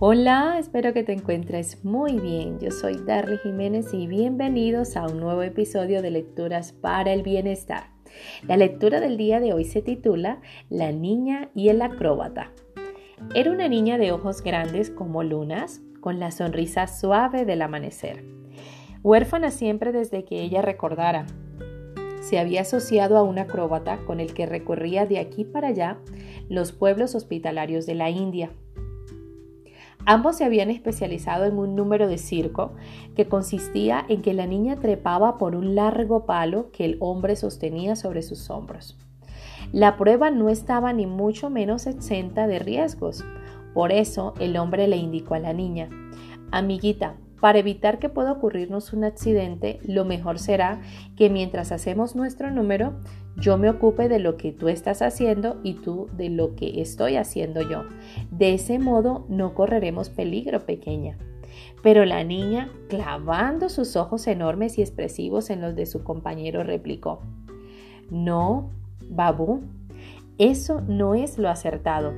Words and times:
Hola, 0.00 0.60
espero 0.60 0.92
que 0.92 1.02
te 1.02 1.12
encuentres 1.12 1.84
muy 1.84 2.20
bien. 2.20 2.60
Yo 2.60 2.70
soy 2.70 2.98
Darly 3.04 3.36
Jiménez 3.38 3.92
y 3.92 4.06
bienvenidos 4.06 4.96
a 4.96 5.08
un 5.08 5.18
nuevo 5.18 5.42
episodio 5.42 6.02
de 6.02 6.12
Lecturas 6.12 6.70
para 6.70 7.12
el 7.12 7.24
Bienestar. 7.24 7.90
La 8.46 8.56
lectura 8.56 9.00
del 9.00 9.16
día 9.16 9.40
de 9.40 9.52
hoy 9.52 9.64
se 9.64 9.82
titula 9.82 10.40
La 10.70 10.92
niña 10.92 11.50
y 11.52 11.70
el 11.70 11.82
acróbata. 11.82 12.52
Era 13.34 13.50
una 13.50 13.66
niña 13.66 13.98
de 13.98 14.12
ojos 14.12 14.40
grandes 14.40 14.88
como 14.88 15.24
lunas, 15.24 15.80
con 16.00 16.20
la 16.20 16.30
sonrisa 16.30 16.86
suave 16.86 17.44
del 17.44 17.60
amanecer. 17.60 18.24
Huérfana 19.02 19.50
siempre 19.50 19.90
desde 19.90 20.24
que 20.24 20.42
ella 20.42 20.62
recordara, 20.62 21.26
se 22.20 22.38
había 22.38 22.60
asociado 22.60 23.16
a 23.16 23.22
un 23.22 23.38
acróbata 23.38 23.98
con 24.04 24.20
el 24.20 24.34
que 24.34 24.46
recorría 24.46 25.06
de 25.06 25.18
aquí 25.18 25.44
para 25.44 25.68
allá 25.68 25.98
los 26.48 26.72
pueblos 26.72 27.14
hospitalarios 27.14 27.86
de 27.86 27.94
la 27.94 28.10
India. 28.10 28.50
Ambos 30.10 30.38
se 30.38 30.44
habían 30.46 30.70
especializado 30.70 31.44
en 31.44 31.58
un 31.58 31.76
número 31.76 32.08
de 32.08 32.16
circo 32.16 32.72
que 33.14 33.28
consistía 33.28 34.06
en 34.08 34.22
que 34.22 34.32
la 34.32 34.46
niña 34.46 34.76
trepaba 34.76 35.36
por 35.36 35.54
un 35.54 35.74
largo 35.74 36.24
palo 36.24 36.70
que 36.72 36.86
el 36.86 36.96
hombre 37.00 37.36
sostenía 37.36 37.94
sobre 37.94 38.22
sus 38.22 38.48
hombros. 38.48 38.96
La 39.70 39.98
prueba 39.98 40.30
no 40.30 40.48
estaba 40.48 40.94
ni 40.94 41.04
mucho 41.04 41.50
menos 41.50 41.86
exenta 41.86 42.46
de 42.46 42.58
riesgos. 42.58 43.22
Por 43.74 43.92
eso 43.92 44.32
el 44.40 44.56
hombre 44.56 44.88
le 44.88 44.96
indicó 44.96 45.34
a 45.34 45.40
la 45.40 45.52
niña, 45.52 45.90
Amiguita, 46.52 47.16
para 47.40 47.58
evitar 47.58 47.98
que 47.98 48.08
pueda 48.08 48.32
ocurrirnos 48.32 48.92
un 48.92 49.04
accidente, 49.04 49.78
lo 49.84 50.04
mejor 50.04 50.38
será 50.38 50.80
que 51.16 51.30
mientras 51.30 51.72
hacemos 51.72 52.16
nuestro 52.16 52.50
número, 52.50 52.94
yo 53.36 53.56
me 53.58 53.70
ocupe 53.70 54.08
de 54.08 54.18
lo 54.18 54.36
que 54.36 54.52
tú 54.52 54.68
estás 54.68 55.02
haciendo 55.02 55.60
y 55.62 55.74
tú 55.74 56.08
de 56.16 56.30
lo 56.30 56.56
que 56.56 56.80
estoy 56.80 57.16
haciendo 57.16 57.62
yo. 57.62 57.84
De 58.30 58.54
ese 58.54 58.78
modo 58.78 59.24
no 59.28 59.54
correremos 59.54 60.10
peligro, 60.10 60.66
pequeña. 60.66 61.16
Pero 61.82 62.04
la 62.04 62.24
niña, 62.24 62.70
clavando 62.88 63.68
sus 63.68 63.94
ojos 63.94 64.26
enormes 64.26 64.78
y 64.78 64.82
expresivos 64.82 65.50
en 65.50 65.60
los 65.60 65.76
de 65.76 65.86
su 65.86 66.02
compañero, 66.02 66.64
replicó, 66.64 67.20
No, 68.10 68.70
Babu, 69.08 69.62
eso 70.38 70.80
no 70.80 71.14
es 71.14 71.38
lo 71.38 71.48
acertado. 71.48 72.12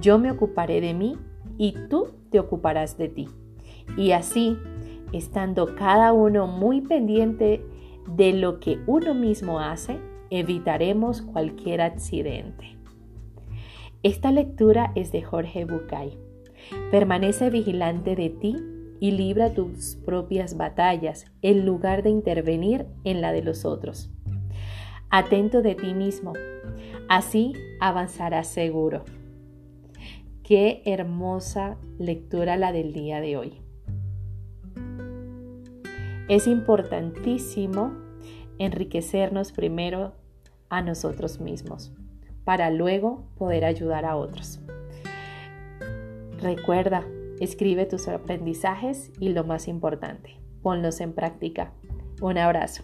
Yo 0.00 0.18
me 0.18 0.30
ocuparé 0.30 0.80
de 0.80 0.94
mí 0.94 1.18
y 1.58 1.74
tú 1.88 2.08
te 2.30 2.38
ocuparás 2.38 2.96
de 2.96 3.08
ti. 3.08 3.28
Y 3.96 4.12
así, 4.12 4.56
estando 5.12 5.74
cada 5.74 6.12
uno 6.12 6.46
muy 6.46 6.80
pendiente 6.80 7.64
de 8.08 8.32
lo 8.32 8.60
que 8.60 8.78
uno 8.86 9.14
mismo 9.14 9.60
hace, 9.60 9.98
evitaremos 10.30 11.22
cualquier 11.22 11.80
accidente. 11.80 12.76
Esta 14.02 14.30
lectura 14.30 14.92
es 14.94 15.12
de 15.12 15.22
Jorge 15.22 15.64
Bucay. 15.64 16.18
Permanece 16.90 17.50
vigilante 17.50 18.16
de 18.16 18.30
ti 18.30 18.56
y 19.00 19.10
libra 19.12 19.52
tus 19.52 19.96
propias 19.96 20.56
batallas 20.56 21.26
en 21.42 21.66
lugar 21.66 22.02
de 22.02 22.10
intervenir 22.10 22.86
en 23.04 23.20
la 23.20 23.32
de 23.32 23.42
los 23.42 23.64
otros. 23.64 24.10
Atento 25.10 25.62
de 25.62 25.74
ti 25.74 25.94
mismo, 25.94 26.32
así 27.08 27.52
avanzarás 27.80 28.48
seguro. 28.48 29.04
Qué 30.42 30.82
hermosa 30.84 31.76
lectura 31.98 32.56
la 32.56 32.72
del 32.72 32.92
día 32.92 33.20
de 33.20 33.36
hoy. 33.36 33.65
Es 36.28 36.48
importantísimo 36.48 37.92
enriquecernos 38.58 39.52
primero 39.52 40.14
a 40.68 40.82
nosotros 40.82 41.40
mismos 41.40 41.92
para 42.44 42.70
luego 42.70 43.28
poder 43.38 43.64
ayudar 43.64 44.04
a 44.04 44.16
otros. 44.16 44.60
Recuerda, 46.40 47.04
escribe 47.38 47.86
tus 47.86 48.08
aprendizajes 48.08 49.12
y 49.20 49.28
lo 49.28 49.44
más 49.44 49.68
importante, 49.68 50.40
ponlos 50.62 51.00
en 51.00 51.12
práctica. 51.12 51.72
Un 52.20 52.38
abrazo. 52.38 52.82